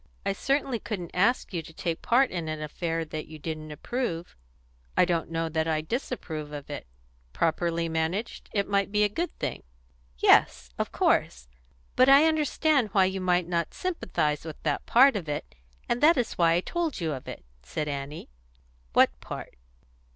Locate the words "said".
17.61-17.87